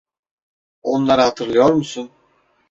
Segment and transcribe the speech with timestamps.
[0.81, 2.11] Onları hatırlıyor musun?